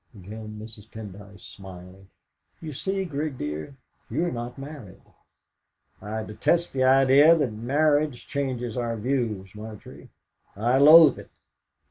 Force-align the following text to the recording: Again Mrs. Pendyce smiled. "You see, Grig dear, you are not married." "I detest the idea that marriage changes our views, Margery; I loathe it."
Again 0.15 0.57
Mrs. 0.59 0.89
Pendyce 0.89 1.41
smiled. 1.41 2.07
"You 2.59 2.73
see, 2.73 3.05
Grig 3.05 3.37
dear, 3.37 3.77
you 4.09 4.25
are 4.25 4.31
not 4.31 4.57
married." 4.57 4.99
"I 6.01 6.23
detest 6.23 6.73
the 6.73 6.83
idea 6.83 7.35
that 7.35 7.53
marriage 7.53 8.27
changes 8.27 8.75
our 8.77 8.97
views, 8.97 9.53
Margery; 9.53 10.09
I 10.55 10.79
loathe 10.79 11.19
it." 11.19 11.29